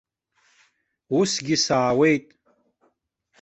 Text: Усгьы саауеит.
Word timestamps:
Усгьы 1.19 1.55
саауеит. 1.65 2.27